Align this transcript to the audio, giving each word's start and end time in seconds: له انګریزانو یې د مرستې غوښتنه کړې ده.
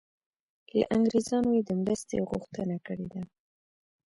له 0.77 0.85
انګریزانو 0.95 1.49
یې 1.57 1.61
د 1.65 1.71
مرستې 1.81 2.17
غوښتنه 2.29 2.75
کړې 2.87 3.07
ده. 3.13 3.21